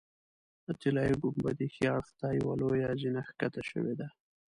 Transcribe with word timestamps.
د 0.65 0.67
طلایي 0.81 1.15
ګنبدې 1.21 1.67
ښي 1.73 1.85
اړخ 1.95 2.07
ته 2.19 2.27
یوه 2.39 2.53
لویه 2.61 2.89
زینه 3.01 3.21
ښکته 3.27 3.61
شوې 3.69 3.93
ده. 3.99 4.07